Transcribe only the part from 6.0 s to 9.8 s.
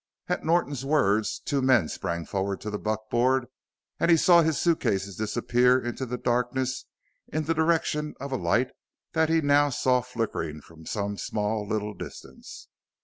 the darkness in the direction of a light that he now